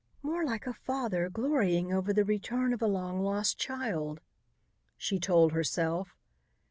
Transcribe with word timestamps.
"More 0.23 0.43
like 0.43 0.65
a 0.65 0.73
father 0.73 1.29
glorying 1.29 1.93
over 1.93 2.11
the 2.11 2.25
return 2.25 2.73
of 2.73 2.81
a 2.81 2.87
long 2.87 3.19
lost 3.19 3.59
child," 3.59 4.19
she 4.97 5.19
told 5.19 5.51
herself. 5.51 6.17